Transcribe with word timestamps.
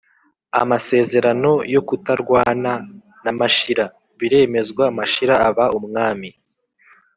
(amasezerano 0.61 1.51
yo 1.73 1.81
kutarwana) 1.87 2.71
na 3.23 3.31
mashira; 3.39 3.85
biremezwa 4.19 4.83
mashira 4.97 5.33
aba 5.49 5.65
umwami 5.79 6.29